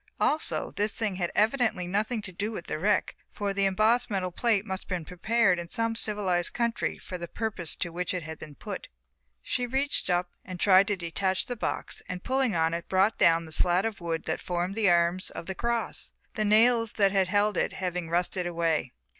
[0.19, 4.31] Also, this thing had evidently nothing to do with the wreck, for the embossed metal
[4.31, 8.23] plate must have been prepared in some civilized country for the purpose to which it
[8.23, 8.87] had been put.
[9.43, 13.45] She reached up and tried to detach the box and pulling on it brought down
[13.45, 17.27] the slat of wood that formed the arms of the cross, the nails that had
[17.27, 18.93] held it having rusted away.